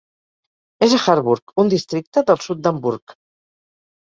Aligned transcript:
És 0.87 0.95
a 0.97 1.01
Harburg, 1.05 1.53
un 1.65 1.69
districte 1.75 2.25
del 2.31 2.41
sud 2.47 2.65
d'Hamburg. 2.65 3.17